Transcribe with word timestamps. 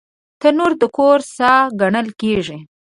تنور 0.39 0.71
د 0.81 0.83
کور 0.97 1.19
ساه 1.35 1.61
ګڼل 1.81 2.07
کېږي 2.21 2.57